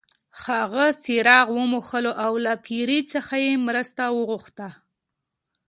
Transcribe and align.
هغه 0.43 0.85
څراغ 1.03 1.47
وموښلو 1.57 2.11
او 2.25 2.33
له 2.45 2.53
پیري 2.65 2.99
څخه 3.13 3.35
یې 3.45 3.53
مرسته 3.67 4.03
وغوښته. 4.09 4.69